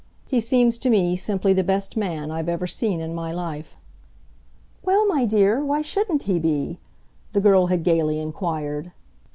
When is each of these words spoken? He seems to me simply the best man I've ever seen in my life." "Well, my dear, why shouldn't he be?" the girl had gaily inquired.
He 0.27 0.39
seems 0.39 0.79
to 0.79 0.89
me 0.89 1.15
simply 1.15 1.53
the 1.53 1.63
best 1.63 1.95
man 1.95 2.31
I've 2.31 2.49
ever 2.49 2.65
seen 2.65 3.01
in 3.01 3.13
my 3.13 3.31
life." 3.31 3.77
"Well, 4.81 5.05
my 5.05 5.25
dear, 5.25 5.63
why 5.63 5.83
shouldn't 5.83 6.23
he 6.23 6.39
be?" 6.39 6.79
the 7.33 7.39
girl 7.39 7.67
had 7.67 7.83
gaily 7.83 8.17
inquired. 8.19 8.93